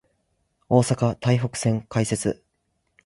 [0.67, 2.41] 大阪・台北線開設